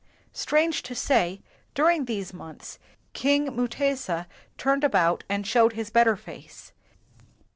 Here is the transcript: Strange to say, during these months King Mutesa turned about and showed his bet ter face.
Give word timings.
Strange 0.33 0.81
to 0.81 0.95
say, 0.95 1.43
during 1.75 2.05
these 2.05 2.33
months 2.33 2.79
King 3.13 3.55
Mutesa 3.55 4.25
turned 4.57 4.83
about 4.83 5.23
and 5.29 5.45
showed 5.45 5.73
his 5.73 5.91
bet 5.91 6.05
ter 6.05 6.15
face. 6.15 6.71